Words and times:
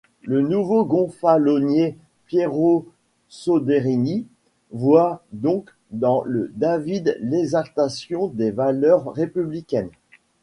Le 0.23 0.41
nouveau 0.41 0.83
gonfalonier, 0.83 1.95
Piero 2.25 2.87
Soderini, 3.29 4.25
voit 4.71 5.23
donc 5.31 5.69
dans 5.91 6.23
le 6.23 6.51
David 6.55 7.19
l'exaltation 7.21 8.25
des 8.29 8.49
valeurs 8.49 9.13
républicaines. 9.13 9.91